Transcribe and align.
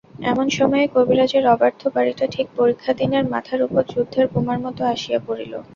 এমন 0.31 0.47
সময়ে 0.57 0.85
কবিরাজের 0.93 1.43
অব্যর্থ 1.47 1.81
বড়িটা 1.95 2.25
ঠিক 2.35 2.47
পরীক্ষাদিনের 2.57 3.23
মাথার 3.33 3.61
উপর 3.63 3.81
যুদ্ধের 3.91 4.25
বোমার 4.33 4.59
মতো 4.65 4.81
আসিয়া 4.93 5.19
পড়িল। 5.27 5.53